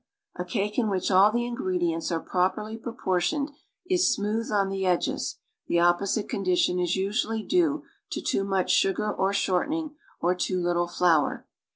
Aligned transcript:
A 0.35 0.43
cake 0.43 0.79
in 0.79 0.89
which 0.89 1.11
all 1.11 1.31
the 1.31 1.45
ingredients 1.45 2.11
are 2.11 2.19
properly 2.19 2.75
propor 2.75 3.19
tioned 3.19 3.49
is 3.87 4.11
smooth 4.11 4.49
on 4.51 4.69
the 4.69 4.83
edges, 4.83 5.37
the 5.67 5.77
opposite 5.79 6.27
condition 6.27 6.79
is 6.79 6.95
usually 6.95 7.43
due 7.43 7.83
to 8.11 8.19
too 8.19 8.43
much 8.43 8.71
sugar 8.71 9.13
or 9.13 9.31
shortening, 9.31 9.95
or 10.19 10.33
too 10.33 10.59
little 10.59 10.87
flour. 10.87 11.45